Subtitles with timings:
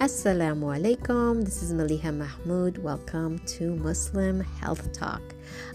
[0.00, 1.44] Assalamu alaikum.
[1.44, 2.78] This is Maliha Mahmoud.
[2.78, 5.20] Welcome to Muslim Health Talk,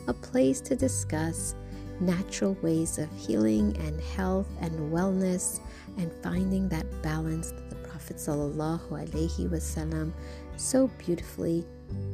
[0.08, 1.54] a place to discuss
[2.00, 5.60] natural ways of healing and health and wellness
[6.00, 10.12] and finding that balance that the Prophet wasallam
[10.58, 11.64] so beautifully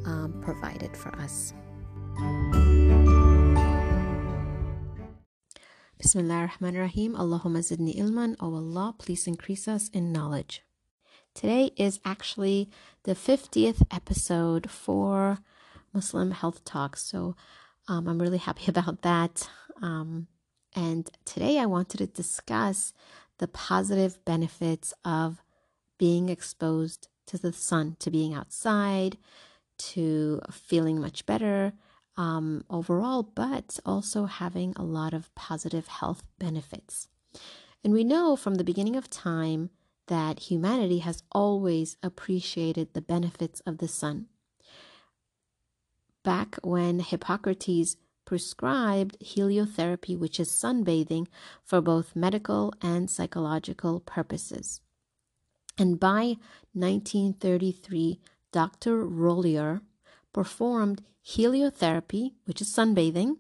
[0.06, 1.54] um, provided for us.
[5.98, 7.16] Bismillah ar-Rahman ar-Rahim.
[7.16, 8.36] Allahumma zidni ilman.
[8.42, 10.62] O Allah, please increase us in knowledge.
[11.34, 12.70] Today is actually
[13.04, 15.40] the 50th episode for
[15.94, 16.98] Muslim Health Talk.
[16.98, 17.36] So
[17.88, 19.50] um, I'm really happy about that.
[19.82, 20.28] Um,
[20.76, 22.94] and today I wanted to discuss
[23.40, 25.42] the positive benefits of
[25.98, 29.18] being exposed to the sun, to being outside,
[29.78, 31.74] to feeling much better
[32.18, 37.08] um, overall, but also having a lot of positive health benefits.
[37.84, 39.70] And we know from the beginning of time
[40.12, 44.26] that humanity has always appreciated the benefits of the sun.
[46.22, 51.28] Back when Hippocrates prescribed heliotherapy, which is sunbathing,
[51.64, 54.82] for both medical and psychological purposes.
[55.78, 56.36] And by
[56.74, 58.20] 1933,
[58.52, 59.06] Dr.
[59.06, 59.80] Rollier
[60.34, 63.38] performed heliotherapy, which is sunbathing,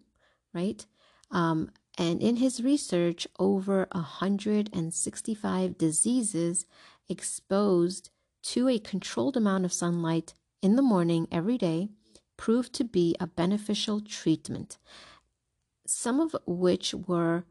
[0.53, 0.85] right?
[1.31, 6.65] Um, and in his research, over 165 diseases
[7.09, 8.09] exposed
[8.43, 11.89] to a controlled amount of sunlight in the morning every day
[12.37, 14.77] proved to be a beneficial treatment,
[15.85, 17.43] some of which were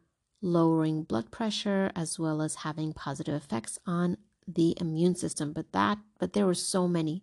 [0.43, 4.17] lowering blood pressure as well as having positive effects on
[4.49, 5.53] the immune system.
[5.53, 7.23] But that, but there were so many.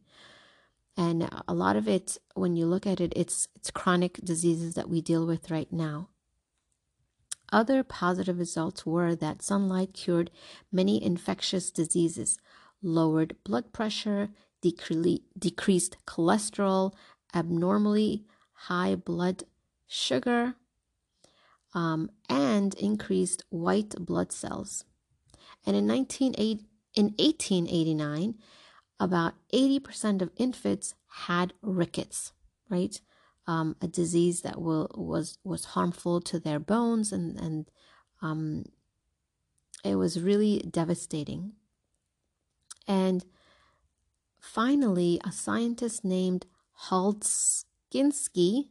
[0.96, 4.90] And a lot of it, when you look at it, it's it's chronic diseases that
[4.90, 6.10] we deal with right now.
[7.52, 10.32] Other positive results were that sunlight cured
[10.72, 12.40] many infectious diseases,
[12.82, 14.30] lowered blood pressure,
[14.62, 16.94] decre- decreased cholesterol,
[17.34, 19.44] abnormally high blood
[19.88, 20.56] sugar,
[21.74, 24.84] um, and increased white blood cells.
[25.66, 26.66] And in, 1980,
[26.96, 28.36] in 1889,
[29.00, 32.34] about 80% of infants had rickets,
[32.70, 33.00] right?
[33.48, 37.72] Um, a disease that will, was was harmful to their bones and and
[38.22, 38.66] um,
[39.84, 41.54] it was really devastating.
[42.88, 43.26] And
[44.40, 46.46] finally, a scientist named
[46.90, 48.70] Huldschinsky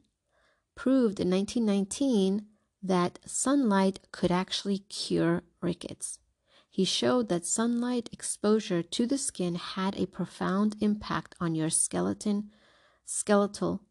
[0.75, 2.47] proved in 1919
[2.83, 6.19] that sunlight could actually cure rickets.
[6.71, 12.51] He showed that sunlight exposure to the skin had a profound impact on your skeleton,
[13.07, 13.83] skeletal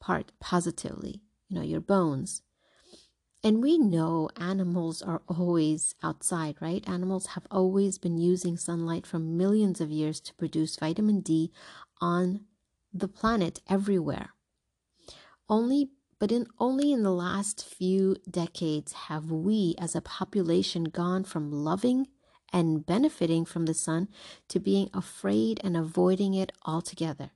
[0.00, 2.42] part positively, you know, your bones.
[3.42, 6.86] And we know animals are always outside, right?
[6.88, 11.52] Animals have always been using sunlight for millions of years to produce vitamin D
[12.00, 12.46] on
[12.92, 14.30] the planet everywhere.
[15.48, 21.24] Only but in only in the last few decades have we as a population gone
[21.24, 22.08] from loving
[22.52, 24.08] and benefiting from the sun
[24.48, 27.32] to being afraid and avoiding it altogether.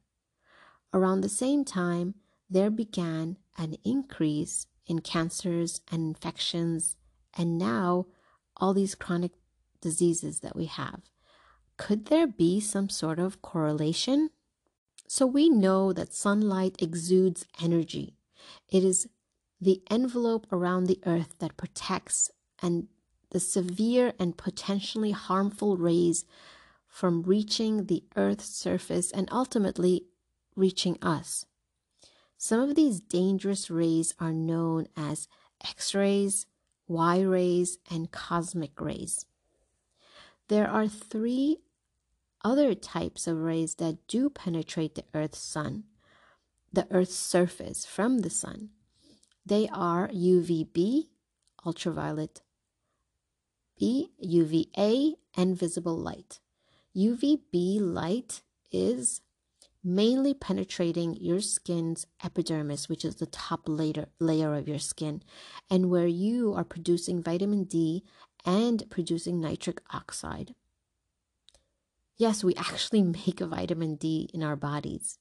[0.92, 2.15] Around the same time,
[2.50, 6.97] there began an increase in cancers and infections,
[7.37, 8.06] and now
[8.56, 9.33] all these chronic
[9.81, 11.00] diseases that we have.
[11.77, 14.31] Could there be some sort of correlation?
[15.06, 18.16] So we know that sunlight exudes energy.
[18.69, 19.09] It is
[19.60, 22.89] the envelope around the earth that protects and
[23.31, 26.25] the severe and potentially harmful rays
[26.89, 30.06] from reaching the earth's surface and ultimately
[30.56, 31.47] reaching us.
[32.43, 35.28] Some of these dangerous rays are known as
[35.62, 36.47] X rays,
[36.89, 39.27] Y rays, and cosmic rays.
[40.49, 41.59] There are three
[42.43, 45.84] other types of rays that do penetrate the Earth's sun,
[46.73, 48.71] the Earth's surface from the sun.
[49.45, 51.09] They are UVB,
[51.67, 52.41] ultraviolet
[53.78, 56.41] B, UVA, and visible light.
[56.97, 58.41] UVB light
[58.72, 59.21] is
[59.82, 65.22] mainly penetrating your skin's epidermis, which is the top layer, layer of your skin,
[65.71, 68.04] and where you are producing vitamin D
[68.44, 70.54] and producing nitric oxide.
[72.16, 75.18] Yes, we actually make vitamin D in our bodies.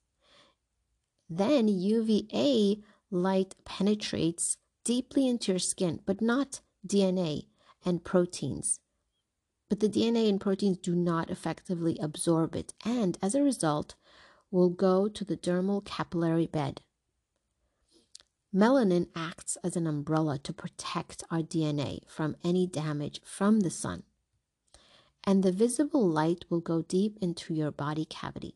[1.30, 7.46] Then UVA light penetrates deeply into your skin, but not DNA
[7.86, 8.80] and proteins.
[9.70, 13.96] But the DNA and proteins do not effectively absorb it, and as a result,
[14.52, 16.82] will go to the dermal capillary bed.
[18.54, 24.04] Melanin acts as an umbrella to protect our DNA from any damage from the sun.
[25.24, 28.56] and the visible light will go deep into your body cavity.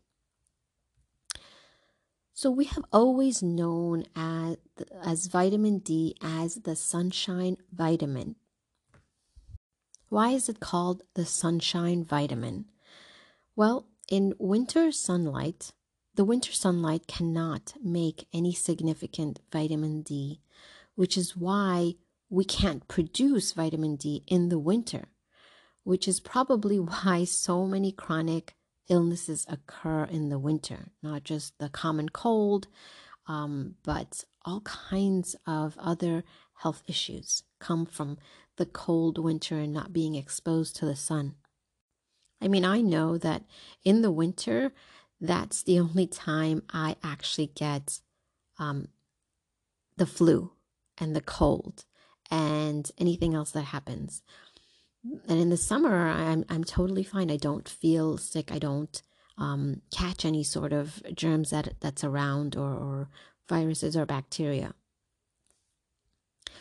[2.33, 4.57] So we have always known as,
[5.03, 8.35] as vitamin D as the sunshine vitamin.
[10.09, 12.65] Why is it called the sunshine vitamin?
[13.55, 15.73] Well, in winter sunlight,
[16.15, 20.41] the winter sunlight cannot make any significant vitamin D,
[20.95, 21.95] which is why
[22.29, 25.05] we can't produce vitamin D in the winter,
[25.83, 28.55] which is probably why so many chronic
[28.89, 32.67] illnesses occur in the winter, not just the common cold,
[33.27, 36.23] um, but all kinds of other
[36.55, 38.17] health issues come from
[38.57, 41.35] the cold winter and not being exposed to the sun.
[42.41, 43.43] I mean, I know that
[43.85, 44.73] in the winter,
[45.23, 48.01] that's the only time I actually get
[48.59, 48.89] um,
[49.95, 50.51] the flu
[50.97, 51.85] and the cold
[52.29, 54.21] and anything else that happens.
[55.29, 57.31] And in the summer i'm i'm totally fine.
[57.31, 58.51] I don't feel sick.
[58.51, 59.01] I don't
[59.37, 63.09] um, catch any sort of germs that that's around or, or
[63.47, 64.73] viruses or bacteria.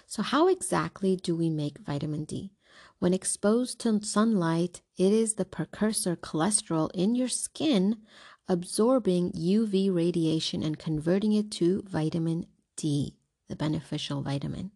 [0.07, 2.53] So how exactly do we make vitamin d?
[3.01, 7.97] When exposed to sunlight it is the precursor cholesterol in your skin
[8.49, 12.47] absorbing uv radiation and converting it to vitamin
[12.77, 13.17] d
[13.49, 14.71] the beneficial vitamin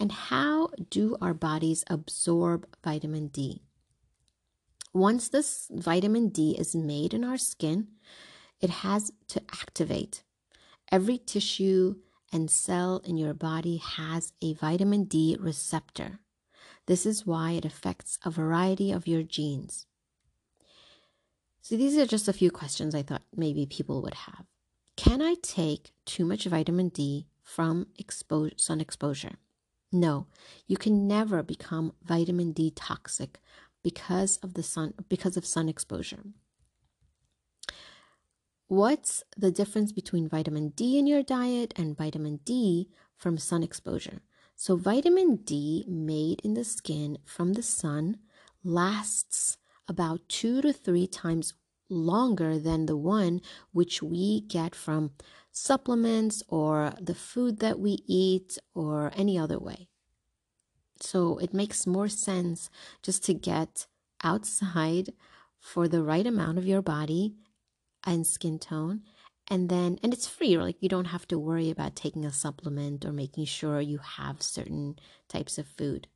[0.00, 3.62] and how do our bodies absorb vitamin D?
[4.94, 7.88] Once this vitamin D is made in our skin,
[8.60, 10.24] it has to activate.
[10.90, 11.96] Every tissue
[12.32, 16.20] and cell in your body has a vitamin D receptor.
[16.86, 19.86] This is why it affects a variety of your genes.
[21.62, 24.46] So, these are just a few questions I thought maybe people would have.
[24.96, 29.36] Can I take too much vitamin D from expo- sun exposure?
[29.92, 30.26] No,
[30.66, 33.40] you can never become vitamin D toxic
[33.82, 36.22] because of the sun because of sun exposure.
[38.68, 44.20] What's the difference between vitamin D in your diet and vitamin D from sun exposure?
[44.54, 48.18] So vitamin D made in the skin from the sun
[48.62, 49.56] lasts
[49.90, 51.54] about 2 to 3 times
[51.90, 53.40] longer than the one
[53.72, 55.10] which we get from
[55.50, 59.88] supplements or the food that we eat or any other way.
[61.00, 62.70] So it makes more sense
[63.02, 63.86] just to get
[64.22, 65.12] outside
[65.58, 67.34] for the right amount of your body
[68.04, 69.02] and skin tone
[69.48, 73.04] and then and it's free like you don't have to worry about taking a supplement
[73.04, 74.96] or making sure you have certain
[75.28, 76.06] types of food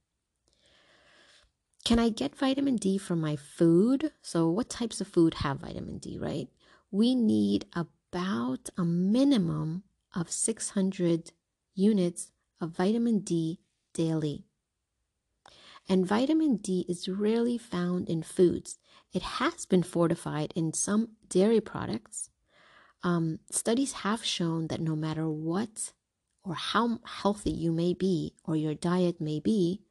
[1.84, 5.98] can i get vitamin d from my food so what types of food have vitamin
[5.98, 6.48] d right
[6.90, 9.82] we need about a minimum
[10.14, 11.32] of 600
[11.74, 13.60] units of vitamin D
[13.92, 14.44] daily.
[15.88, 18.78] And vitamin D is rarely found in foods.
[19.12, 22.30] It has been fortified in some dairy products.
[23.02, 25.92] Um, studies have shown that no matter what
[26.42, 29.82] or how healthy you may be or your diet may be,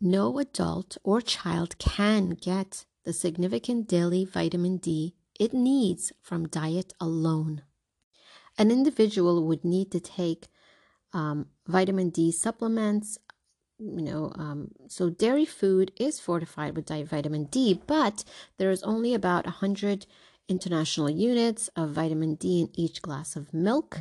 [0.00, 6.92] no adult or child can get the significant daily vitamin D it needs from diet
[7.00, 7.62] alone.
[8.58, 10.48] An individual would need to take
[11.12, 13.18] um, vitamin D supplements.
[13.78, 18.24] You know, um, so dairy food is fortified with vitamin D, but
[18.58, 20.06] there is only about 100
[20.48, 24.00] international units of vitamin D in each glass of milk.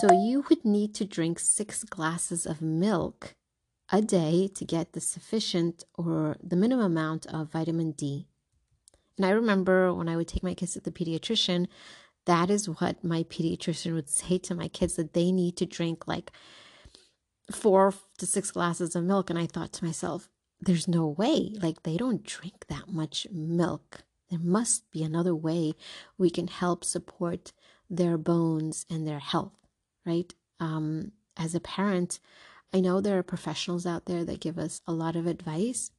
[0.00, 3.35] So you would need to drink six glasses of milk
[3.90, 8.26] a day to get the sufficient or the minimum amount of vitamin D.
[9.16, 11.68] And I remember when I would take my kids to the pediatrician,
[12.26, 16.06] that is what my pediatrician would say to my kids that they need to drink
[16.06, 16.32] like
[17.50, 19.30] four to six glasses of milk.
[19.30, 20.28] And I thought to myself,
[20.60, 21.52] there's no way.
[21.62, 24.02] Like, they don't drink that much milk.
[24.30, 25.74] There must be another way
[26.18, 27.52] we can help support
[27.88, 29.56] their bones and their health,
[30.04, 30.32] right?
[30.58, 32.18] Um, as a parent,
[32.76, 35.92] I know there are professionals out there that give us a lot of advice,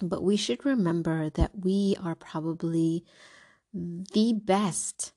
[0.00, 3.04] but we should remember that we are probably
[3.74, 5.12] the best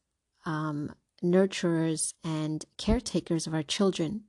[0.46, 4.24] um, nurturers and caretakers of our children.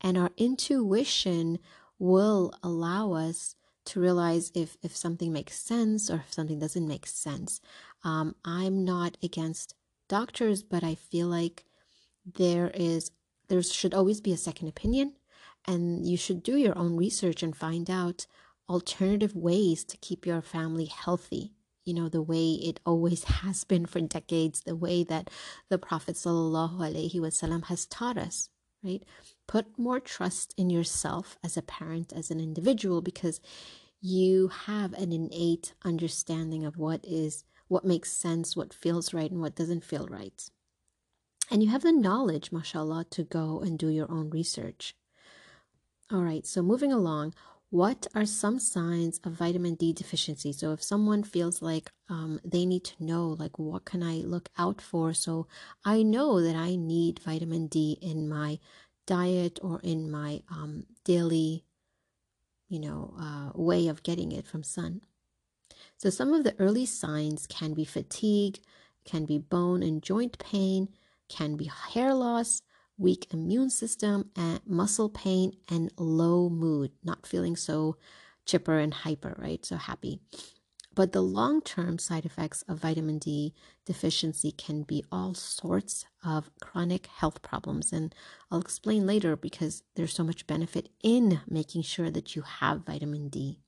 [0.00, 1.58] And our intuition
[1.98, 3.54] will allow us
[3.84, 7.60] to realize if, if something makes sense or if something doesn't make sense.
[8.04, 9.74] Um, I'm not against
[10.08, 11.66] doctors, but I feel like
[12.24, 13.10] there is
[13.48, 15.12] there should always be a second opinion
[15.66, 18.26] and you should do your own research and find out
[18.68, 21.52] alternative ways to keep your family healthy
[21.84, 25.28] you know the way it always has been for decades the way that
[25.68, 28.48] the prophet wasallam has taught us
[28.82, 29.02] right
[29.46, 33.40] put more trust in yourself as a parent as an individual because
[34.00, 39.40] you have an innate understanding of what is what makes sense, what feels right, and
[39.40, 40.50] what doesn't feel right.
[41.52, 44.96] And you have the knowledge, mashallah, to go and do your own research.
[46.12, 47.34] All right, so moving along,
[47.70, 50.52] what are some signs of vitamin D deficiency?
[50.52, 54.48] So if someone feels like um, they need to know, like, what can I look
[54.58, 55.14] out for?
[55.14, 55.46] So
[55.84, 58.58] I know that I need vitamin D in my
[59.06, 61.64] diet or in my um, daily,
[62.68, 65.02] you know, uh, way of getting it from sun.
[65.96, 68.58] So some of the early signs can be fatigue,
[69.04, 70.88] can be bone and joint pain,
[71.28, 72.62] can be hair loss,
[73.00, 77.96] weak immune system, and muscle pain, and low mood, not feeling so
[78.44, 79.64] chipper and hyper, right?
[79.64, 80.20] So happy.
[80.94, 83.54] But the long term side effects of vitamin D
[83.86, 87.92] deficiency can be all sorts of chronic health problems.
[87.92, 88.14] And
[88.50, 93.28] I'll explain later because there's so much benefit in making sure that you have vitamin
[93.28, 93.60] D.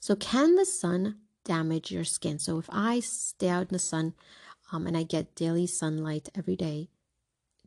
[0.00, 2.38] So, can the sun damage your skin?
[2.38, 4.14] So, if I stay out in the sun
[4.72, 6.90] um, and I get daily sunlight every day,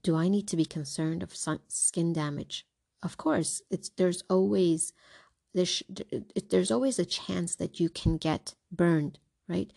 [0.04, 1.36] do I need to be concerned of
[1.68, 2.66] skin damage?
[3.02, 4.94] Of course, it's there's always
[5.54, 5.84] there's
[6.50, 9.72] there's always a chance that you can get burned, right?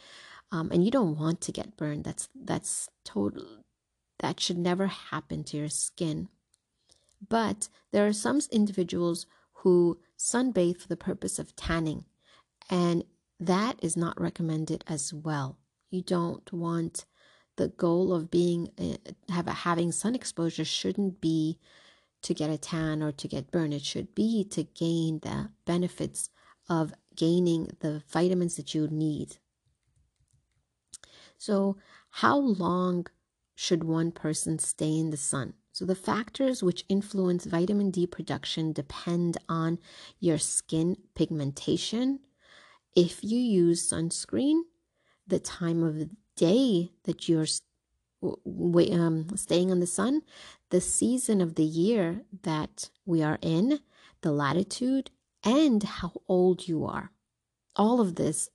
[0.51, 2.05] Um, and you don't want to get burned.
[2.05, 3.65] That's that's total.
[4.19, 6.29] That should never happen to your skin.
[7.27, 12.05] But there are some individuals who sunbathe for the purpose of tanning,
[12.69, 13.05] and
[13.39, 15.59] that is not recommended as well.
[15.91, 17.07] You don't want
[17.57, 21.59] the goal of being uh, have having sun exposure shouldn't be
[22.23, 23.75] to get a tan or to get burned.
[23.75, 26.31] It should be to gain the benefits
[26.69, 29.37] of gaining the vitamins that you need.
[31.37, 31.77] So,
[32.11, 33.07] how long
[33.55, 35.55] should one person stay in the sun?
[35.73, 39.79] So, the factors which influence vitamin D production depend on
[40.21, 42.21] your skin pigmentation.
[42.95, 44.61] If you use sunscreen,
[45.27, 47.47] the time of day that you're
[48.23, 50.23] um, staying in the sun,
[50.71, 53.81] the season of the year that we are in,
[54.23, 55.11] the latitude,
[55.45, 57.11] and how old you are.
[57.77, 58.49] All of this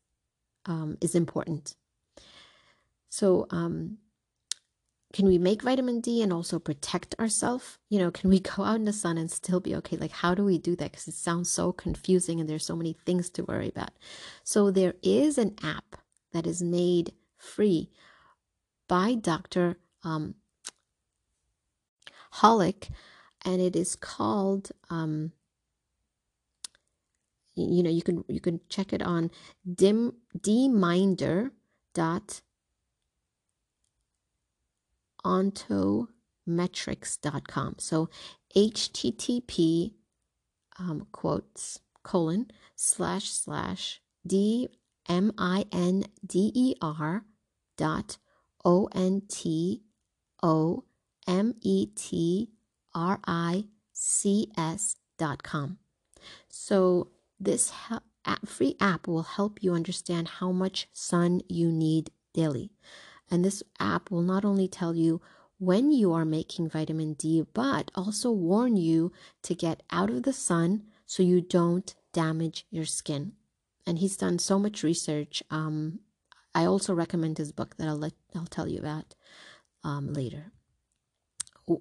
[0.65, 1.75] um, is important.
[3.09, 3.97] So, um,
[5.13, 7.79] can we make vitamin D and also protect ourselves?
[7.89, 9.97] You know, can we go out in the sun and still be okay?
[9.97, 10.91] Like, how do we do that?
[10.91, 13.91] Because it sounds so confusing and there's so many things to worry about.
[14.43, 15.95] So, there is an app
[16.33, 17.89] that is made free
[18.87, 19.77] by Dr.
[20.03, 20.35] Um,
[22.33, 22.89] Holick,
[23.45, 24.71] and it is called.
[24.89, 25.31] Um,
[27.55, 29.31] you know, you can you can check it on
[29.65, 31.49] dim dminder
[31.93, 32.41] dot
[35.25, 37.75] ontometrics.com.
[37.79, 38.09] So
[38.55, 39.93] http
[40.79, 44.69] um, quotes colon slash slash d
[45.07, 47.23] M I N D E R
[47.77, 48.17] dot
[48.65, 49.83] O N T
[50.43, 50.83] O
[51.27, 52.49] M E T
[52.93, 55.77] R I C S dot com.
[56.49, 57.09] So,
[57.39, 57.71] this
[58.45, 62.71] free app will help you understand how much sun you need daily.
[63.29, 65.21] And this app will not only tell you
[65.59, 69.11] when you are making vitamin D, but also warn you
[69.43, 73.33] to get out of the sun so you don't damage your skin
[73.87, 75.41] and he's done so much research.
[75.49, 76.01] Um,
[76.53, 79.15] I also recommend his book that I'll let I'll tell you about
[79.83, 80.51] um, later.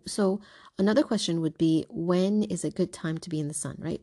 [0.06, 0.40] So
[0.78, 4.00] another question would be when is a good time to be in the sun, right?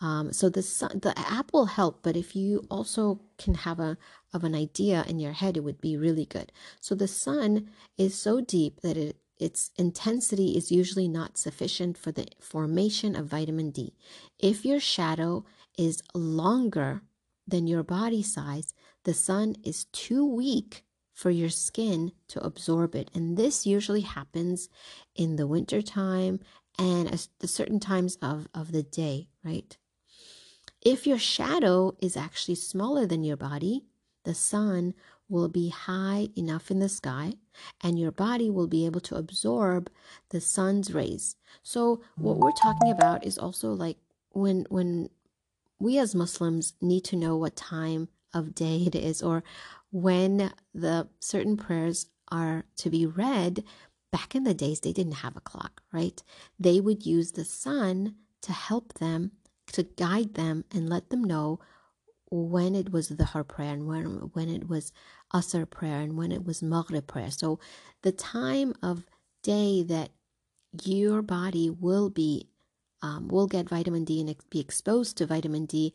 [0.00, 3.96] Um, so the sun, the app will help, but if you also can have a
[4.34, 6.50] of an idea in your head, it would be really good.
[6.80, 12.12] So the sun is so deep that it its intensity is usually not sufficient for
[12.12, 13.94] the formation of vitamin D.
[14.38, 15.44] If your shadow
[15.76, 17.02] is longer
[17.46, 23.10] than your body size, the sun is too weak for your skin to absorb it.
[23.14, 24.68] And this usually happens
[25.14, 26.40] in the winter time
[26.78, 29.76] and at certain times of, of the day, right?
[30.80, 33.84] If your shadow is actually smaller than your body,
[34.24, 34.94] the sun
[35.28, 37.34] will be high enough in the sky
[37.80, 39.90] and your body will be able to absorb
[40.30, 41.36] the sun's rays.
[41.62, 43.96] So what we're talking about is also like
[44.30, 45.08] when when
[45.82, 49.42] we as Muslims need to know what time of day it is or
[49.90, 53.64] when the certain prayers are to be read.
[54.10, 56.22] Back in the days, they didn't have a clock, right?
[56.58, 59.32] They would use the sun to help them,
[59.72, 61.60] to guide them, and let them know
[62.30, 64.92] when it was the Dhuhr prayer and when, when it was
[65.34, 67.30] Asr prayer and when it was Maghrib prayer.
[67.30, 67.58] So
[68.02, 69.04] the time of
[69.42, 70.10] day that
[70.84, 72.48] your body will be
[73.02, 75.94] um, will get vitamin D and be exposed to vitamin D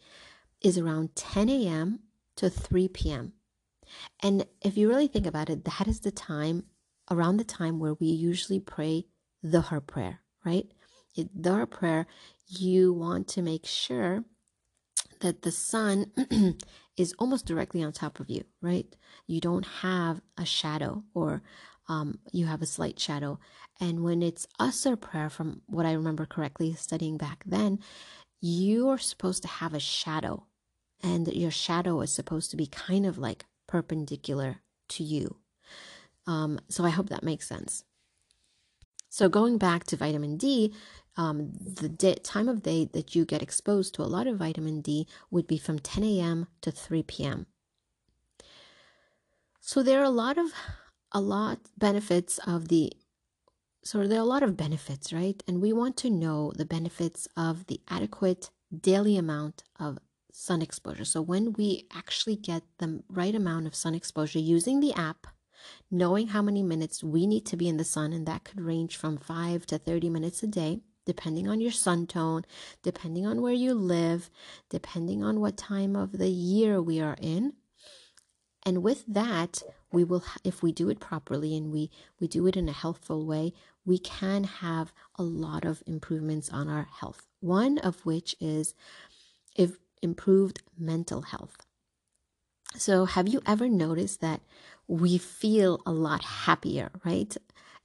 [0.61, 1.99] is around 10 a.m.
[2.35, 3.33] to 3 p.m.
[4.21, 6.63] And if you really think about it, that is the time,
[7.09, 9.05] around the time where we usually pray
[9.41, 10.67] the Dhuhr prayer, right?
[11.15, 12.05] The Dhuhr prayer,
[12.47, 14.23] you want to make sure
[15.21, 16.11] that the sun
[16.97, 18.93] is almost directly on top of you, right?
[19.25, 21.41] You don't have a shadow or
[21.87, 23.39] um, you have a slight shadow.
[23.79, 27.79] And when it's Asr prayer, from what I remember correctly studying back then,
[28.41, 30.45] you are supposed to have a shadow.
[31.01, 34.57] And your shadow is supposed to be kind of like perpendicular
[34.89, 35.37] to you.
[36.25, 37.83] Um, so I hope that makes sense.
[39.09, 40.73] So going back to vitamin D,
[41.15, 44.81] um, the day, time of day that you get exposed to a lot of vitamin
[44.81, 46.47] D would be from 10 a.m.
[46.61, 47.47] to 3 p.m.
[49.59, 50.51] So there are a lot of
[51.11, 52.93] a lot benefits of the
[53.83, 55.41] so there are a lot of benefits, right?
[55.47, 58.49] And we want to know the benefits of the adequate
[58.81, 59.99] daily amount of
[60.33, 61.05] sun exposure.
[61.05, 65.27] So when we actually get the right amount of sun exposure using the app,
[65.89, 68.97] knowing how many minutes we need to be in the sun, and that could range
[68.97, 72.43] from 5 to 30 minutes a day, depending on your sun tone,
[72.83, 74.29] depending on where you live,
[74.69, 77.53] depending on what time of the year we are in.
[78.63, 81.89] And with that, we will, if we do it properly and we,
[82.19, 83.53] we do it in a healthful way,
[83.85, 87.25] we can have a lot of improvements on our health.
[87.39, 88.73] One of which is
[89.55, 91.57] if improved mental health.
[92.75, 94.41] So, have you ever noticed that
[94.87, 97.35] we feel a lot happier, right?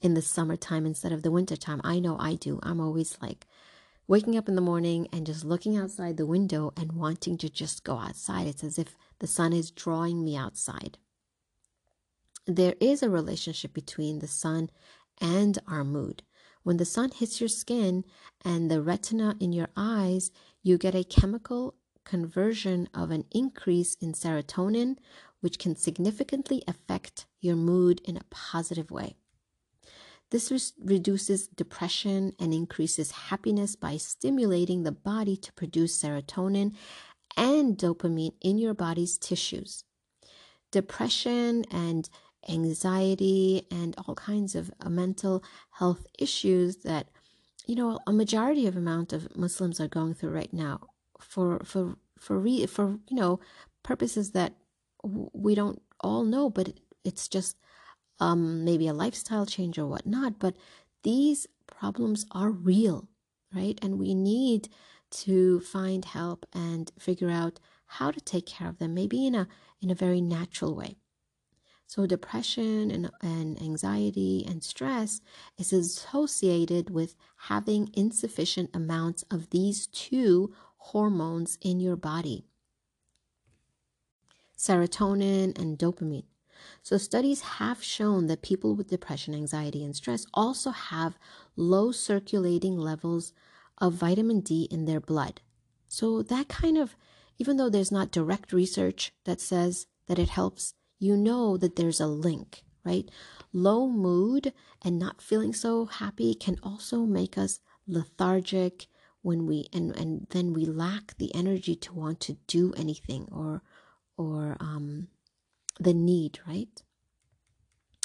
[0.00, 1.80] In the summertime instead of the wintertime.
[1.84, 2.58] I know I do.
[2.62, 3.46] I'm always like
[4.08, 7.84] waking up in the morning and just looking outside the window and wanting to just
[7.84, 8.46] go outside.
[8.46, 10.98] It's as if the sun is drawing me outside.
[12.46, 14.70] There is a relationship between the sun
[15.20, 16.24] and our mood.
[16.64, 18.04] When the sun hits your skin
[18.44, 20.30] and the retina in your eyes,
[20.62, 24.96] you get a chemical conversion of an increase in serotonin,
[25.40, 29.16] which can significantly affect your mood in a positive way.
[30.30, 36.74] This re- reduces depression and increases happiness by stimulating the body to produce serotonin
[37.36, 39.84] and dopamine in your body's tissues.
[40.70, 42.08] Depression and
[42.48, 47.08] anxiety and all kinds of uh, mental health issues that
[47.66, 50.80] you know a majority of amount of Muslims are going through right now
[51.20, 53.40] for for for re, for you know
[53.82, 54.54] purposes that
[55.04, 56.72] we don't all know, but
[57.04, 57.56] it's just
[58.20, 60.38] um, maybe a lifestyle change or whatnot.
[60.38, 60.56] But
[61.02, 63.08] these problems are real,
[63.54, 63.78] right?
[63.82, 64.68] And we need
[65.10, 69.48] to find help and figure out how to take care of them, maybe in a
[69.80, 70.96] in a very natural way.
[71.92, 75.20] So depression and, and anxiety and stress
[75.58, 82.46] is associated with having insufficient amounts of these two hormones in your body
[84.56, 86.24] serotonin and dopamine.
[86.82, 91.18] So, studies have shown that people with depression, anxiety, and stress also have
[91.56, 93.34] low circulating levels
[93.76, 95.42] of vitamin D in their blood.
[95.88, 96.96] So, that kind of,
[97.36, 100.72] even though there's not direct research that says that it helps,
[101.02, 103.10] you know that there's a link, right?
[103.52, 108.86] Low mood and not feeling so happy can also make us lethargic
[109.22, 113.62] when we and and then we lack the energy to want to do anything or
[114.16, 115.08] or um,
[115.80, 116.82] the need right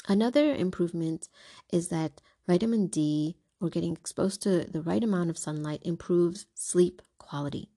[0.08, 1.28] another improvement
[1.72, 7.02] is that vitamin d or getting exposed to the right amount of sunlight improves sleep
[7.18, 7.68] quality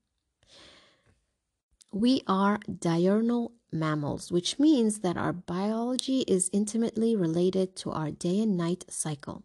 [1.91, 8.41] we are diurnal mammals, which means that our biology is intimately related to our day
[8.41, 9.43] and night cycle.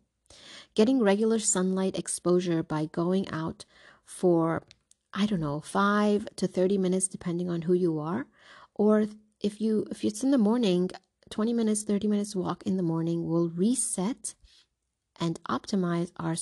[0.75, 3.65] Getting regular sunlight exposure by going out
[4.05, 4.63] for,
[5.13, 8.27] I don't know, five to 30 minutes, depending on who you are.
[8.75, 9.07] Or
[9.41, 10.91] if you if it's in the morning,
[11.31, 14.35] 20 minutes, 30 minutes walk in the morning will reset
[15.19, 16.37] and optimize our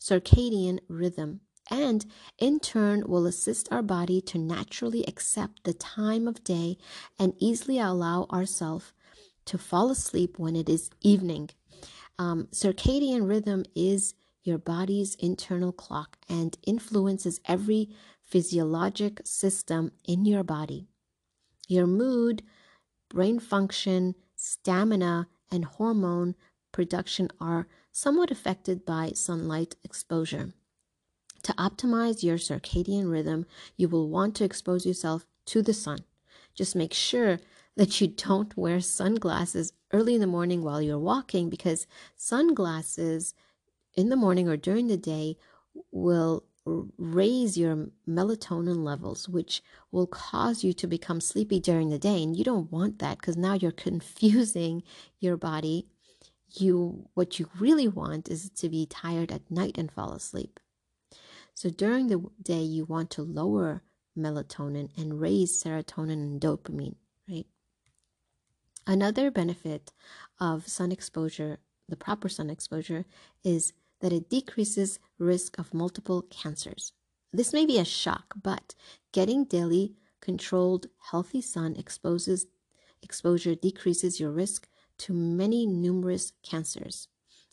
[0.00, 2.06] circadian rhythm and
[2.38, 6.78] in turn will assist our body to naturally accept the time of day
[7.18, 8.92] and easily allow ourselves
[9.46, 11.50] to fall asleep when it is evening.
[12.18, 17.90] Um, circadian rhythm is your body's internal clock and influences every
[18.22, 20.86] physiologic system in your body.
[21.68, 22.42] Your mood,
[23.08, 26.34] brain function, stamina, and hormone
[26.72, 30.52] production are somewhat affected by sunlight exposure.
[31.46, 36.00] To optimize your circadian rhythm, you will want to expose yourself to the sun.
[36.56, 37.38] Just make sure
[37.76, 43.32] that you don't wear sunglasses early in the morning while you're walking because sunglasses
[43.94, 45.36] in the morning or during the day
[45.92, 46.42] will
[46.98, 52.24] raise your melatonin levels, which will cause you to become sleepy during the day.
[52.24, 54.82] And you don't want that because now you're confusing
[55.20, 55.86] your body.
[56.54, 60.58] You what you really want is to be tired at night and fall asleep.
[61.56, 63.82] So during the day, you want to lower
[64.16, 67.46] melatonin and raise serotonin and dopamine, right?
[68.86, 69.90] Another benefit
[70.38, 71.56] of sun exposure,
[71.88, 73.06] the proper sun exposure,
[73.42, 76.92] is that it decreases risk of multiple cancers.
[77.32, 78.74] This may be a shock, but
[79.12, 82.46] getting daily controlled healthy sun exposes
[83.02, 87.08] exposure decreases your risk to many numerous cancers.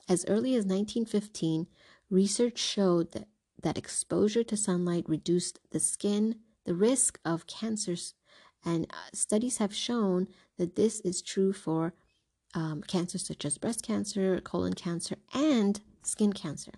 [0.10, 1.68] As early as 1915,
[2.10, 3.30] research showed that,
[3.64, 8.14] that exposure to sunlight reduced the skin, the risk of cancers,
[8.64, 11.94] and uh, studies have shown that this is true for
[12.54, 16.72] um, cancers such as breast cancer, colon cancer, and skin cancer.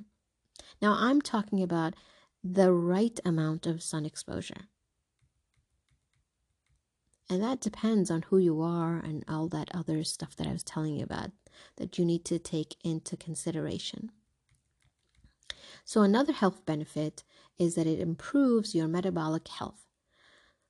[0.82, 1.95] Now, I'm talking about
[2.43, 4.67] the right amount of sun exposure.
[7.30, 10.63] And that depends on who you are and all that other stuff that I was
[10.63, 11.32] telling you about
[11.78, 14.12] that you need to take into consideration.
[15.84, 17.23] So, another health benefit
[17.58, 19.86] is that it improves your metabolic health.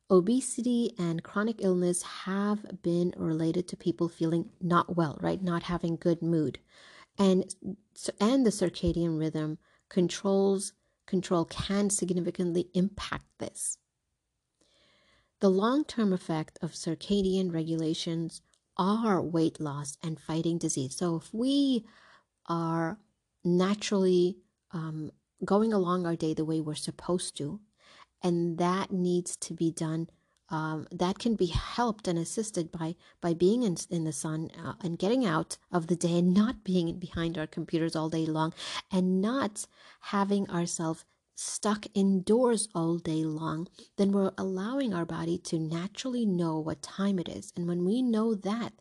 [0.10, 5.42] Obesity and chronic illness have been related to people feeling not well, right?
[5.42, 6.60] Not having good mood
[7.18, 7.56] and
[8.20, 9.58] and the circadian rhythm
[9.90, 10.74] controls
[11.06, 13.78] control can significantly impact this.
[15.40, 18.42] The long-term effect of circadian regulations
[18.78, 20.98] are weight loss and fighting disease.
[20.98, 21.86] So if we
[22.48, 22.98] are
[23.44, 24.38] naturally
[24.76, 25.12] um,
[25.44, 27.60] going along our day the way we're supposed to,
[28.22, 30.10] and that needs to be done
[30.50, 34.74] um, that can be helped and assisted by by being in, in the sun uh,
[34.82, 38.54] and getting out of the day and not being behind our computers all day long
[38.92, 39.66] and not
[40.02, 41.06] having ourselves
[41.38, 47.20] stuck indoors all day long then we're allowing our body to naturally know what time
[47.20, 47.52] it is.
[47.58, 48.74] And when we know that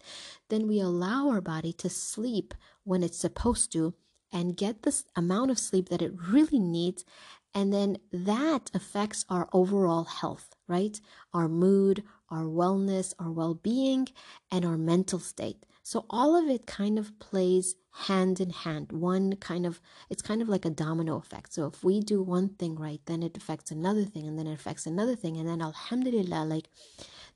[0.51, 2.55] then we allow our body to sleep
[2.85, 3.95] when it's supposed to
[4.35, 7.07] and get this amount of sleep that it really needs
[7.55, 11.01] and then that affects our overall health right?
[11.33, 14.09] Our mood, our wellness, our well being,
[14.51, 15.65] and our mental state.
[15.83, 17.75] So all of it kind of plays
[18.07, 18.91] hand in hand.
[18.91, 21.53] One kind of, it's kind of like a domino effect.
[21.53, 24.55] So if we do one thing right, then it affects another thing, and then it
[24.55, 25.37] affects another thing.
[25.37, 26.69] And then, alhamdulillah, like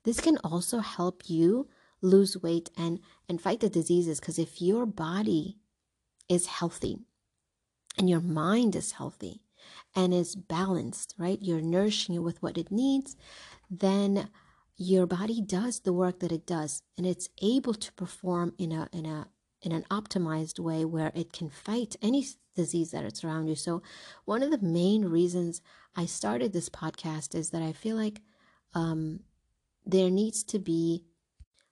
[0.05, 1.69] this can also help you
[2.01, 5.57] lose weight and and fight the diseases because if your body
[6.29, 6.99] is healthy
[7.97, 9.43] and your mind is healthy
[9.95, 11.39] and is balanced, right?
[11.41, 13.17] You're nourishing it with what it needs,
[13.71, 14.29] then
[14.77, 18.89] your body does the work that it does and it's able to perform in a
[18.93, 19.29] in a
[19.61, 23.57] in an optimized way where it can fight any disease that is around you.
[23.57, 23.83] So
[24.25, 25.61] one of the main reasons
[25.97, 28.21] I started this podcast is that I feel like
[28.75, 29.21] um,
[29.85, 31.05] there needs to be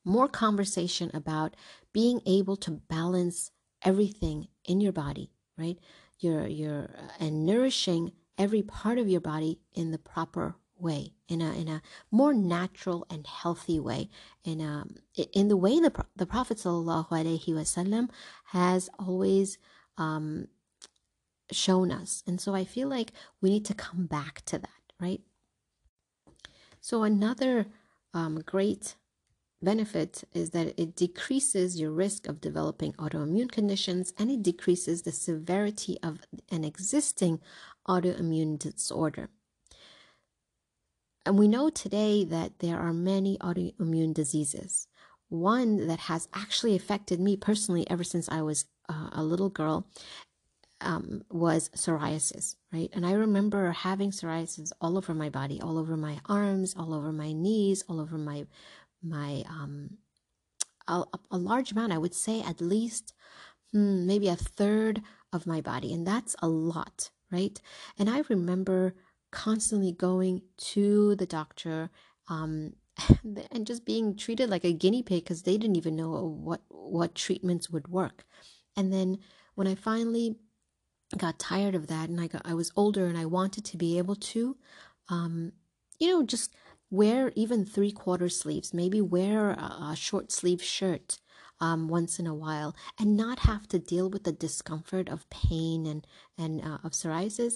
[0.04, 1.54] more conversation about
[1.92, 3.50] being able to balance
[3.82, 5.78] everything in your body, right?
[6.18, 11.40] you're you're uh, and nourishing every part of your body in the proper way in
[11.40, 14.08] a in a more natural and healthy way.
[14.44, 14.84] In a
[15.32, 18.08] in the way the the prophet sallallahu alaihi wasallam
[18.46, 19.58] has always
[19.98, 20.48] um,
[21.50, 22.22] shown us.
[22.26, 25.20] And so i feel like we need to come back to that right?
[26.80, 27.66] So another
[28.14, 28.94] um, great
[29.62, 35.12] benefit is that it decreases your risk of developing autoimmune conditions and it decreases the
[35.12, 37.40] severity of an existing
[37.88, 39.28] autoimmune disorder.
[41.24, 44.86] And we know today that there are many autoimmune diseases.
[45.28, 49.88] One that has actually affected me personally ever since I was uh, a little girl
[50.80, 52.90] um, was psoriasis, right?
[52.92, 57.12] And I remember having psoriasis all over my body, all over my arms, all over
[57.12, 58.46] my knees, all over my
[59.02, 59.90] my um
[60.88, 63.12] a, a large amount i would say at least
[63.72, 67.60] hmm, maybe a third of my body and that's a lot right?
[67.98, 68.94] And i remember
[69.30, 71.90] constantly going to the doctor
[72.28, 72.72] um
[73.52, 77.14] and just being treated like a guinea pig because they didn't even know what what
[77.14, 78.24] treatments would work.
[78.76, 79.18] And then
[79.54, 80.36] when i finally
[81.16, 83.96] got tired of that and i got i was older and i wanted to be
[83.96, 84.56] able to
[85.08, 85.52] um
[86.00, 86.54] you know just
[86.90, 91.18] wear even three quarter sleeves, maybe wear a, a short sleeve shirt
[91.60, 95.86] um, once in a while and not have to deal with the discomfort of pain
[95.86, 96.06] and,
[96.38, 97.54] and uh, of psoriasis,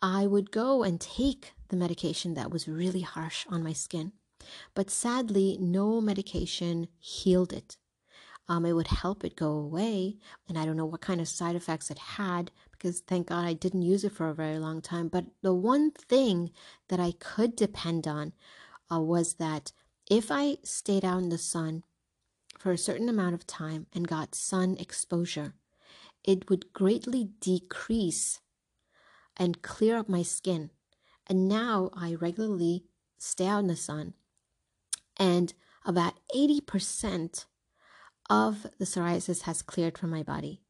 [0.00, 4.12] I would go and take the medication that was really harsh on my skin.
[4.74, 7.76] But sadly, no medication healed it.
[8.48, 11.54] Um, it would help it go away, and I don't know what kind of side
[11.54, 15.06] effects it had because thank God I didn't use it for a very long time.
[15.06, 16.50] But the one thing
[16.88, 18.32] that I could depend on
[18.92, 19.72] uh, was that
[20.10, 21.84] if I stayed out in the sun
[22.58, 25.54] for a certain amount of time and got sun exposure,
[26.24, 28.40] it would greatly decrease
[29.36, 30.70] and clear up my skin.
[31.26, 32.84] And now I regularly
[33.18, 34.14] stay out in the sun,
[35.16, 37.46] and about 80%
[38.28, 40.60] of the psoriasis has cleared from my body.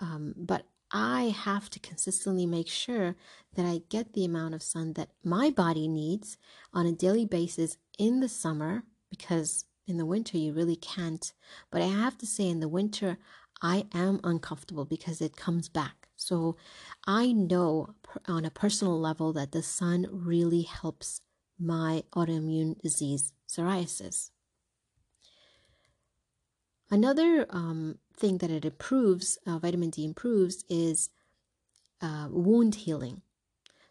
[0.00, 3.16] Um, but I have to consistently make sure
[3.56, 6.38] that I get the amount of sun that my body needs
[6.72, 11.32] on a daily basis in the summer because in the winter you really can't.
[11.72, 13.18] But I have to say, in the winter,
[13.60, 16.08] I am uncomfortable because it comes back.
[16.14, 16.56] So
[17.08, 17.94] I know
[18.28, 21.22] on a personal level that the sun really helps
[21.58, 24.30] my autoimmune disease, psoriasis.
[26.88, 31.10] Another um, thing that it improves, uh, vitamin D improves, is
[32.00, 33.22] uh, wound healing.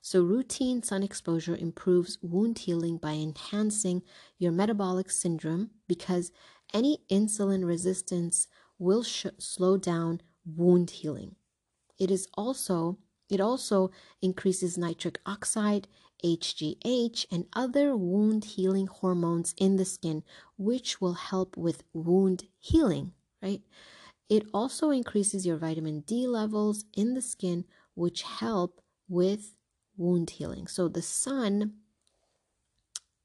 [0.02, 4.04] So, routine sun exposure improves wound healing by enhancing
[4.38, 6.32] your metabolic syndrome because
[6.74, 8.48] any insulin resistance
[8.80, 11.36] will sh- slow down wound healing.
[12.00, 12.98] It is also
[13.30, 15.88] it also increases nitric oxide,
[16.24, 20.24] HGH, and other wound healing hormones in the skin,
[20.58, 23.62] which will help with wound healing, right?
[24.30, 29.56] It also increases your vitamin D levels in the skin, which help with
[29.98, 30.68] wound healing.
[30.68, 31.74] So the sun,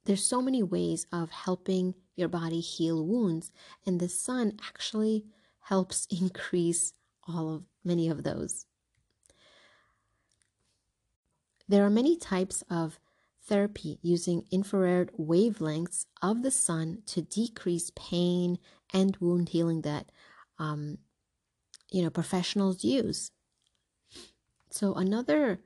[0.05, 3.53] there's so many ways of helping your body heal wounds,
[3.87, 5.25] and the sun actually
[5.61, 6.93] helps increase
[7.27, 8.67] all of many of those.
[11.69, 12.99] There are many types of
[13.43, 18.59] therapy using infrared wavelengths of the sun to decrease pain
[18.93, 20.11] and wound healing that
[20.59, 20.99] um,
[21.91, 23.31] you know professionals use.
[24.71, 25.61] So another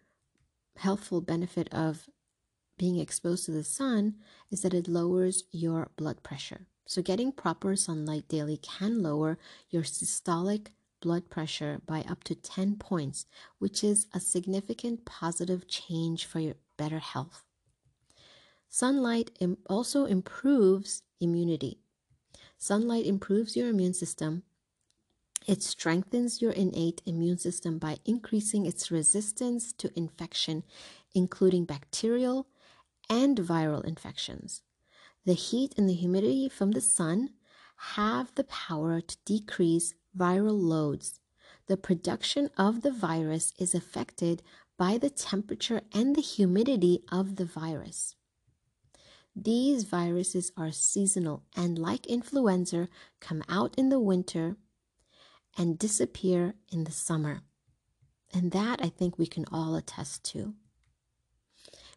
[0.76, 2.08] helpful benefit of
[2.78, 4.16] being exposed to the sun
[4.50, 6.66] is that it lowers your blood pressure.
[6.86, 9.38] So getting proper sunlight daily can lower
[9.70, 10.68] your systolic
[11.00, 13.26] blood pressure by up to 10 points,
[13.58, 17.44] which is a significant positive change for your better health.
[18.68, 19.30] Sunlight
[19.68, 21.78] also improves immunity.
[22.58, 24.44] Sunlight improves your immune system.
[25.46, 30.62] It strengthens your innate immune system by increasing its resistance to infection,
[31.14, 32.46] including bacterial
[33.10, 34.62] and viral infections.
[35.24, 37.30] The heat and the humidity from the sun
[37.76, 41.20] have the power to decrease viral loads.
[41.66, 44.42] The production of the virus is affected
[44.78, 48.14] by the temperature and the humidity of the virus.
[49.34, 52.88] These viruses are seasonal and, like influenza,
[53.20, 54.56] come out in the winter
[55.56, 57.42] and disappear in the summer.
[58.32, 60.54] And that I think we can all attest to.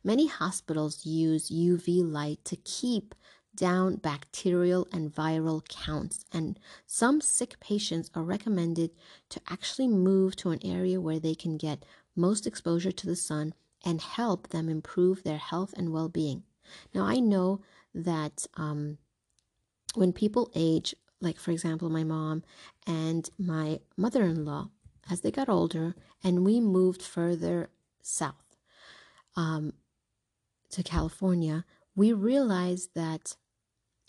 [0.04, 3.16] Many hospitals use UV light to keep
[3.56, 8.92] down bacterial and viral counts, and some sick patients are recommended
[9.30, 13.54] to actually move to an area where they can get most exposure to the sun
[13.84, 16.44] and help them improve their health and well being.
[16.94, 17.62] Now, I know
[17.94, 18.98] that um,
[19.94, 22.44] when people age, like for example, my mom
[22.86, 24.70] and my mother in law,
[25.10, 27.70] as they got older and we moved further
[28.02, 28.58] south
[29.36, 29.74] um,
[30.72, 33.36] to California, we realized that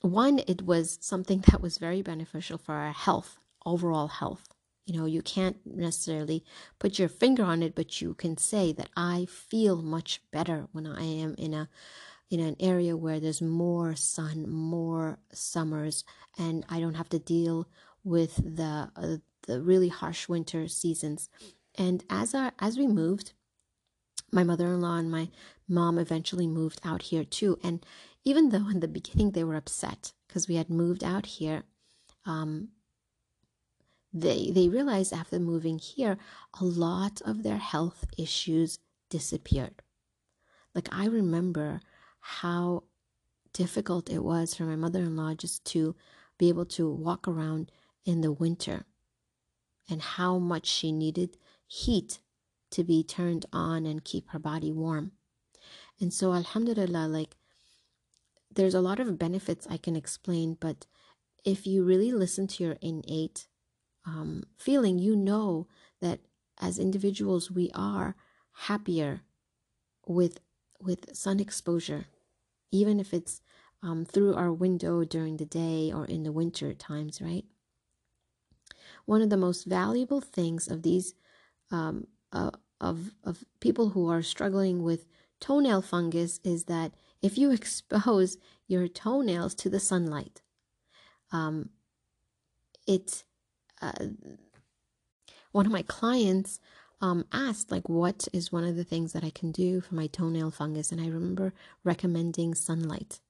[0.02, 4.48] one, it was something that was very beneficial for our health, overall health.
[4.84, 6.44] You know, you can't necessarily
[6.78, 10.86] put your finger on it, but you can say that I feel much better when
[10.86, 11.68] I am in a
[12.30, 16.04] in an area where there's more sun, more summers,
[16.38, 17.68] and I don't have to deal
[18.04, 21.28] with the uh, the really harsh winter seasons.
[21.76, 23.32] And as our as we moved,
[24.32, 25.28] my mother-in-law and my
[25.68, 27.58] mom eventually moved out here too.
[27.62, 27.84] And
[28.24, 31.62] even though in the beginning they were upset because we had moved out here,
[32.24, 32.68] um,
[34.12, 36.18] they they realized after moving here,
[36.60, 38.78] a lot of their health issues
[39.10, 39.82] disappeared.
[40.74, 41.80] Like I remember
[42.28, 42.82] how
[43.52, 45.94] difficult it was for my mother-in-law just to
[46.38, 47.70] be able to walk around
[48.04, 48.84] in the winter
[49.88, 51.36] and how much she needed
[51.68, 52.18] heat
[52.70, 55.12] to be turned on and keep her body warm.
[56.00, 57.36] And so alhamdulillah like
[58.52, 60.86] there's a lot of benefits I can explain, but
[61.44, 63.46] if you really listen to your innate
[64.04, 65.68] um, feeling, you know
[66.00, 66.20] that
[66.60, 68.16] as individuals we are
[68.52, 69.22] happier
[70.06, 70.40] with
[70.80, 72.06] with sun exposure,
[72.70, 73.40] even if it's
[73.82, 77.44] um, through our window during the day or in the winter times, right?
[79.04, 81.14] One of the most valuable things of these
[81.70, 82.50] um, uh,
[82.80, 85.06] of of people who are struggling with
[85.40, 90.42] toenail fungus is that if you expose your toenails to the sunlight,
[91.32, 91.70] um,
[92.88, 93.92] uh,
[95.52, 96.60] one of my clients
[97.00, 100.06] um, asked like what is one of the things that i can do for my
[100.06, 100.92] toenail fungus?
[100.92, 101.52] And i remember
[101.84, 103.20] recommending sunlight.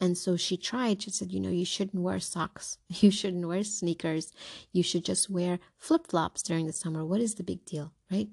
[0.00, 1.02] And so she tried.
[1.02, 2.78] She said you know you shouldn't wear socks.
[3.00, 4.32] You shouldn't wear sneakers.
[4.72, 7.04] You should just wear flip-flops during the summer.
[7.04, 7.92] What is the big deal?
[8.10, 8.28] Right?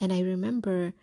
[0.00, 0.94] And i remember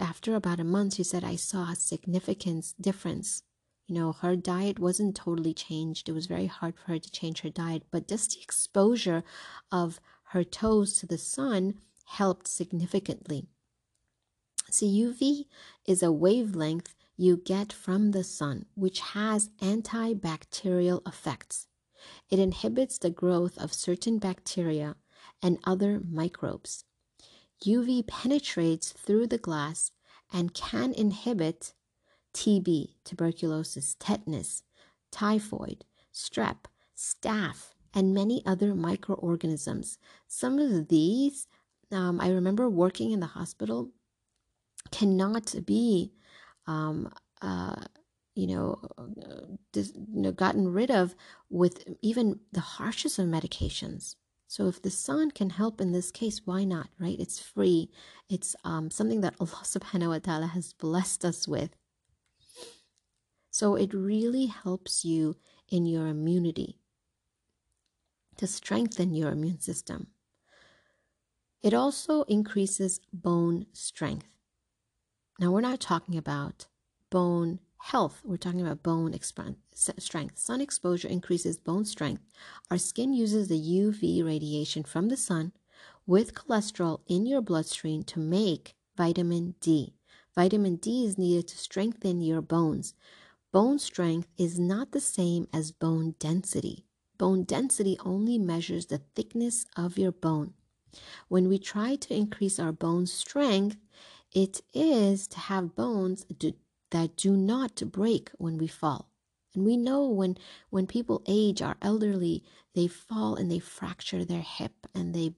[0.00, 3.42] after about a month she said i saw a significant difference.
[3.86, 6.08] You know, her diet wasn't totally changed.
[6.08, 9.22] It was very hard for her to change her diet, but just the exposure
[9.70, 10.00] of
[10.30, 11.74] her toes to the sun
[12.06, 13.46] helped significantly.
[14.70, 15.46] So, UV
[15.86, 21.66] is a wavelength you get from the sun, which has antibacterial effects.
[22.30, 24.96] It inhibits the growth of certain bacteria
[25.42, 26.84] and other microbes.
[27.64, 29.92] UV penetrates through the glass
[30.32, 31.72] and can inhibit
[32.34, 34.62] TB, tuberculosis, tetanus,
[35.10, 36.66] typhoid, strep,
[36.96, 39.98] staph, and many other microorganisms.
[40.28, 41.46] Some of these,
[41.92, 43.90] um, I remember working in the hospital,
[44.90, 46.12] cannot be,
[46.66, 47.76] um, uh,
[48.34, 48.80] you know,
[49.72, 51.14] dis, you know, gotten rid of
[51.50, 54.16] with even the harshest of medications.
[54.48, 57.18] So if the sun can help in this case, why not, right?
[57.18, 57.90] It's free.
[58.28, 61.70] It's um, something that Allah subhanahu wa ta'ala has blessed us with.
[63.50, 65.36] So it really helps you
[65.68, 66.78] in your immunity
[68.36, 70.08] to strengthen your immune system.
[71.62, 74.28] It also increases bone strength.
[75.38, 76.66] Now, we're not talking about
[77.10, 80.38] bone health, we're talking about bone strength.
[80.38, 82.22] Sun exposure increases bone strength.
[82.70, 85.52] Our skin uses the UV radiation from the sun
[86.06, 89.94] with cholesterol in your bloodstream to make vitamin D.
[90.34, 92.94] Vitamin D is needed to strengthen your bones.
[93.52, 96.84] Bone strength is not the same as bone density.
[97.18, 100.54] Bone density only measures the thickness of your bone.
[101.28, 103.76] When we try to increase our bone strength,
[104.32, 106.52] it is to have bones do,
[106.90, 109.08] that do not break when we fall.
[109.54, 110.36] And we know when
[110.70, 115.32] when people age, are elderly, they fall and they fracture their hip and they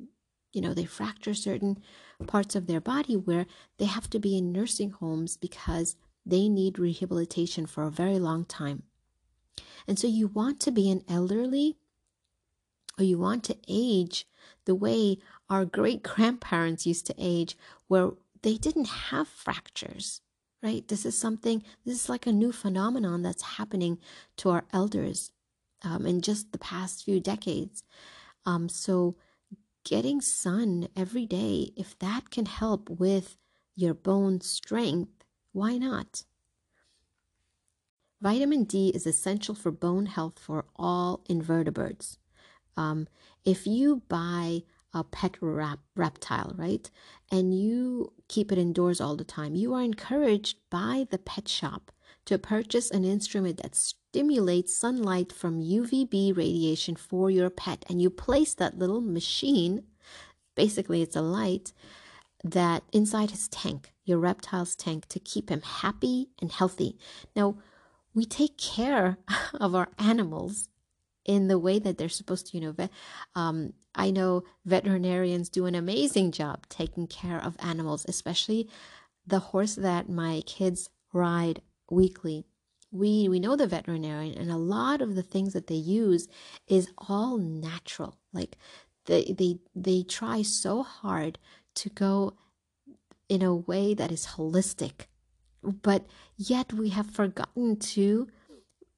[0.53, 1.79] you know, they fracture certain
[2.27, 3.47] parts of their body where
[3.79, 5.95] they have to be in nursing homes because
[6.25, 8.83] they need rehabilitation for a very long time.
[9.87, 11.77] And so you want to be an elderly
[12.99, 14.27] or you want to age
[14.69, 15.17] the way
[15.49, 17.57] our great grandparents used to age,
[17.89, 18.11] where
[18.43, 20.21] they didn't have fractures,
[20.63, 20.87] right?
[20.87, 23.99] This is something, this is like a new phenomenon that's happening
[24.37, 25.33] to our elders
[25.83, 27.83] um, in just the past few decades.
[28.45, 29.17] Um, so,
[29.85, 33.39] getting sun every day, if that can help with
[33.75, 36.25] your bone strength, why not?
[38.21, 42.19] Vitamin D is essential for bone health for all invertebrates.
[42.79, 43.09] Um,
[43.45, 44.63] if you buy
[44.95, 46.89] a pet rap- reptile, right,
[47.31, 51.91] and you keep it indoors all the time, you are encouraged by the pet shop
[52.25, 57.85] to purchase an instrument that stimulates sunlight from UVB radiation for your pet.
[57.89, 59.83] And you place that little machine,
[60.55, 61.73] basically, it's a light,
[62.45, 66.97] that inside his tank, your reptile's tank, to keep him happy and healthy.
[67.35, 67.57] Now,
[68.15, 69.19] we take care
[69.55, 70.69] of our animals
[71.29, 72.59] in the way that they're supposed to.
[72.59, 72.89] You know,
[73.37, 78.69] um, I know veterinarians do an amazing job taking care of animals, especially
[79.27, 81.61] the horse that my kids ride
[81.91, 82.47] weekly.
[82.91, 86.27] We we know the veterinarian, and a lot of the things that they use
[86.67, 88.17] is all natural.
[88.33, 88.57] Like
[89.05, 91.39] they they they try so hard
[91.75, 92.39] to go
[93.29, 95.07] in a way that is holistic.
[95.63, 98.29] But yet we have forgotten to,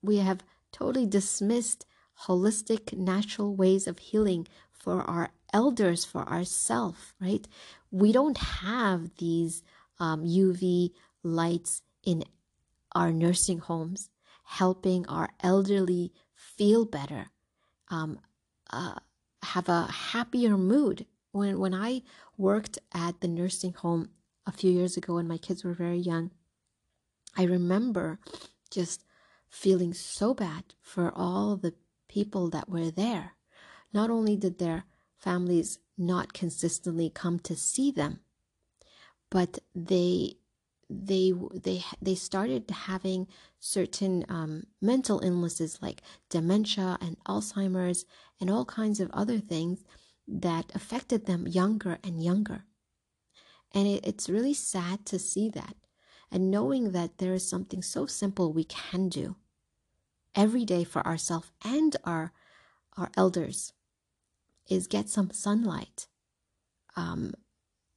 [0.02, 1.84] we have totally dismissed
[2.26, 7.46] holistic, natural ways of healing for our elders, for ourselves, right?
[7.90, 9.62] We don't have these
[9.98, 10.92] um, UV
[11.22, 12.24] lights in
[12.94, 14.10] our nursing homes
[14.44, 17.30] helping our elderly feel better,
[17.88, 18.18] um,
[18.72, 18.94] uh,
[19.42, 21.06] have a happier mood.
[21.32, 22.02] When, when I
[22.36, 24.10] worked at the nursing home
[24.46, 26.32] a few years ago when my kids were very young,
[27.36, 28.18] I remember
[28.70, 29.04] just
[29.48, 31.74] feeling so bad for all the
[32.10, 33.36] people that were there.
[33.92, 34.84] Not only did their
[35.16, 38.20] families not consistently come to see them,
[39.30, 40.34] but they
[40.90, 43.28] they they they started having
[43.60, 48.04] certain um, mental illnesses like dementia and Alzheimer's
[48.40, 49.84] and all kinds of other things
[50.26, 52.64] that affected them younger and younger.
[53.72, 55.76] And it, it's really sad to see that.
[56.32, 59.36] And knowing that there is something so simple we can do
[60.34, 62.32] every day for ourselves and our,
[62.96, 63.72] our elders
[64.68, 66.06] is get some sunlight.
[66.96, 67.34] Um,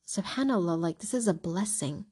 [0.08, 2.06] subhanallah, like this is a blessing.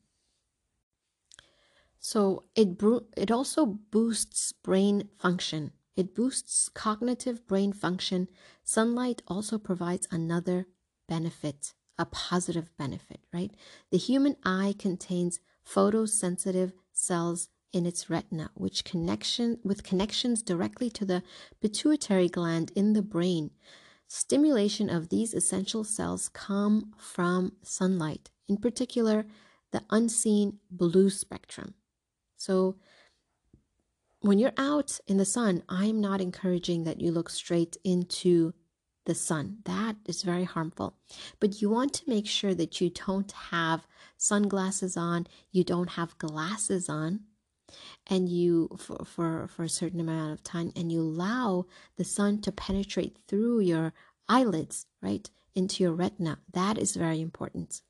[2.00, 2.82] So it
[3.16, 5.72] it also boosts brain function.
[5.96, 8.28] It boosts cognitive brain function.
[8.64, 10.66] Sunlight also provides another
[11.08, 13.52] benefit, a positive benefit, right?
[13.92, 21.06] The human eye contains photosensitive cells in its retina, which connection with connections directly to
[21.06, 21.24] the
[21.62, 23.52] pituitary gland in the brain.
[24.08, 29.26] Stimulation of these essential cells come from sunlight, in particular
[29.72, 31.74] the unseen blue spectrum.
[32.36, 32.76] So
[34.20, 38.54] when you're out in the sun, I'm not encouraging that you look straight into
[39.06, 39.60] the sun.
[39.66, 40.96] That is very harmful.
[41.40, 46.18] But you want to make sure that you don't have sunglasses on, you don't have
[46.20, 47.22] glasses on,
[48.08, 51.66] and you for, for, for a certain amount of time and you allow
[51.98, 53.94] the sun to penetrate through your
[54.28, 56.40] eyelids, right, into your retina.
[56.54, 57.82] That is very important.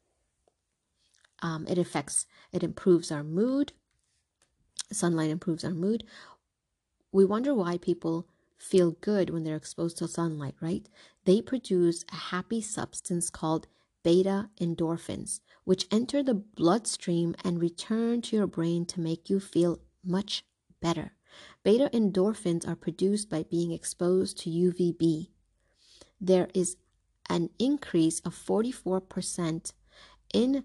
[1.41, 3.73] Um, it affects, it improves our mood.
[4.91, 6.03] Sunlight improves our mood.
[7.11, 8.27] We wonder why people
[8.57, 10.88] feel good when they're exposed to sunlight, right?
[11.25, 13.67] They produce a happy substance called
[14.04, 19.80] beta endorphins, which enter the bloodstream and return to your brain to make you feel
[20.04, 20.43] much
[20.82, 21.14] better.
[21.64, 25.30] Beta endorphins are produced by being exposed to UVB.
[26.20, 26.78] There is
[27.30, 29.74] an increase of 44%
[30.34, 30.64] in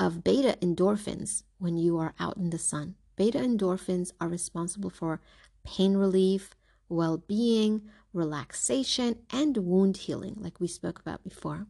[0.00, 2.94] of beta endorphins when you are out in the sun.
[3.16, 5.20] Beta endorphins are responsible for
[5.64, 6.54] pain relief,
[6.88, 7.82] well-being,
[8.12, 11.66] relaxation, and wound healing like we spoke about before.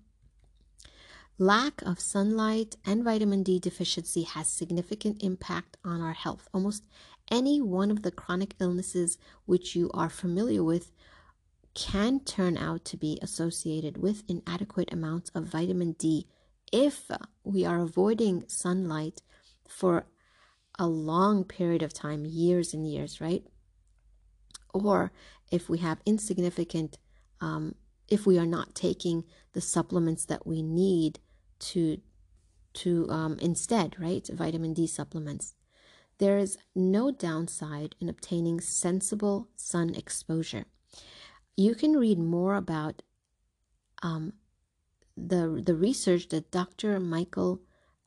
[1.41, 6.49] Lack of sunlight and vitamin D deficiency has significant impact on our health.
[6.53, 6.83] Almost
[7.31, 10.91] any one of the chronic illnesses which you are familiar with
[11.75, 16.27] can turn out to be associated with inadequate amounts of vitamin D
[16.73, 17.09] if
[17.45, 19.23] we are avoiding sunlight
[19.69, 20.07] for
[20.77, 23.45] a long period of time, years and years, right?
[24.75, 25.13] Or
[25.53, 26.99] if we have insignificant,
[27.41, 27.77] um,
[28.09, 29.23] if we are not taking
[29.53, 31.21] the supplements that we need
[31.61, 32.01] to
[32.75, 34.29] to um, instead, right?
[34.33, 35.55] Vitamin D supplements.
[36.19, 40.65] There is no downside in obtaining sensible sun exposure.
[41.57, 43.03] You can read more about
[44.03, 44.35] um,
[45.17, 47.01] the the research that Dr.
[47.01, 47.61] Michael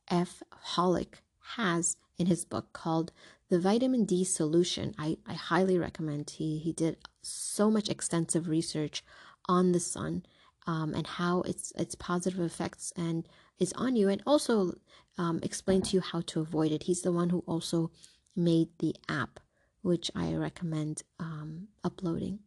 [0.08, 0.42] F.
[0.74, 1.22] Holick
[1.56, 3.12] has in his book called
[3.48, 4.94] The Vitamin D Solution.
[4.98, 6.30] I, I highly recommend.
[6.30, 9.02] He he did so much extensive research
[9.48, 10.24] on the sun
[10.66, 14.74] um, and how its its positive effects and is on you, and also
[15.18, 16.84] um, explain to you how to avoid it.
[16.84, 17.90] He's the one who also
[18.34, 19.40] made the app,
[19.82, 22.40] which I recommend um, uploading.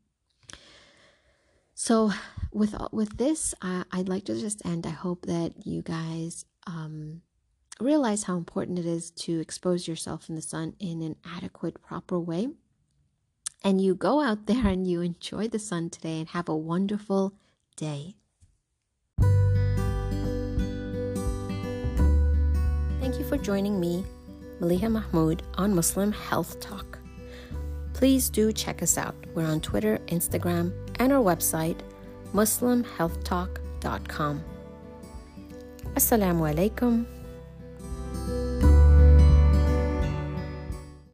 [1.74, 2.12] So,
[2.54, 4.88] with with this, I, I'd like to just end.
[4.88, 7.22] I hope that you guys um,
[7.80, 12.20] realize how important it is to expose yourself in the sun in an adequate, proper
[12.20, 12.48] way.
[13.64, 17.34] And you go out there and you enjoy the sun today and have a wonderful
[17.76, 18.16] day.
[23.00, 24.04] Thank you for joining me,
[24.60, 26.98] Maliha Mahmoud, on Muslim Health Talk.
[27.94, 29.16] Please do check us out.
[29.34, 31.80] We're on Twitter, Instagram, and our website,
[32.34, 34.44] muslimhealthtalk.com.
[35.96, 37.06] Assalamu alaikum